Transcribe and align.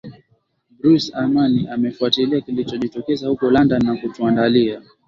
Bruce 0.79 1.13
Amani 1.13 1.63
amefuatilia 1.67 2.41
kilichojitokeza 2.41 3.27
huko 3.29 3.51
London 3.51 3.85
na 3.85 3.95
kutuandalia 3.97 4.81